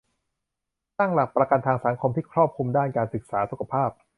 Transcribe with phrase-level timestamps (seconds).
[0.97, 3.91] สร้างหลักประกันทางสังคมที่ครอบคลุมด้านการศึกษา สุขภาพ